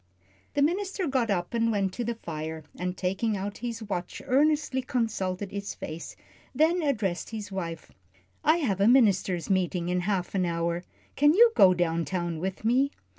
[0.55, 4.81] The minister got up and went to the fire, and taking out his watch earnestly
[4.81, 6.15] consulted its face,
[6.55, 7.91] then addressed his wife.
[8.43, 10.83] "I have a ministers' meeting in half an hour.
[11.15, 12.89] Can you go down town with me?"